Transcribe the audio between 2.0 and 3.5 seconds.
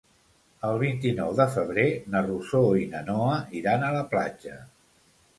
na Rosó i na Noa